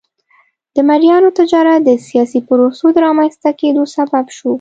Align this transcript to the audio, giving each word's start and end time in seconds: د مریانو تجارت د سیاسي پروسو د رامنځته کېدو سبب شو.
د 0.75 0.77
مریانو 0.89 1.29
تجارت 1.39 1.79
د 1.83 1.89
سیاسي 2.07 2.39
پروسو 2.47 2.85
د 2.95 2.97
رامنځته 3.05 3.49
کېدو 3.59 3.83
سبب 3.95 4.25
شو. 4.35 4.49